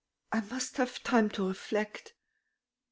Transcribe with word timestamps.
"I 0.31 0.39
must 0.39 0.77
have 0.77 1.03
time 1.03 1.29
to 1.29 1.47
reflect. 1.49 2.15